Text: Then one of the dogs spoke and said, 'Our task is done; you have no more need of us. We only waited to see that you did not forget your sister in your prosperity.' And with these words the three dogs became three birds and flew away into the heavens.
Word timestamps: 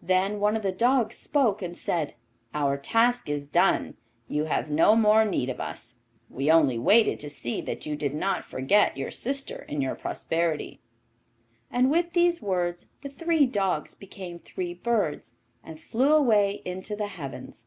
Then 0.00 0.40
one 0.40 0.56
of 0.56 0.62
the 0.62 0.72
dogs 0.72 1.16
spoke 1.18 1.60
and 1.60 1.76
said, 1.76 2.14
'Our 2.54 2.78
task 2.78 3.28
is 3.28 3.46
done; 3.46 3.98
you 4.26 4.44
have 4.44 4.70
no 4.70 4.96
more 4.96 5.22
need 5.22 5.50
of 5.50 5.60
us. 5.60 5.96
We 6.30 6.50
only 6.50 6.78
waited 6.78 7.20
to 7.20 7.28
see 7.28 7.60
that 7.60 7.84
you 7.84 7.94
did 7.94 8.14
not 8.14 8.42
forget 8.46 8.96
your 8.96 9.10
sister 9.10 9.64
in 9.68 9.82
your 9.82 9.94
prosperity.' 9.94 10.80
And 11.70 11.90
with 11.90 12.14
these 12.14 12.40
words 12.40 12.88
the 13.02 13.10
three 13.10 13.44
dogs 13.44 13.94
became 13.94 14.38
three 14.38 14.72
birds 14.72 15.34
and 15.62 15.78
flew 15.78 16.14
away 16.14 16.62
into 16.64 16.96
the 16.96 17.08
heavens. 17.08 17.66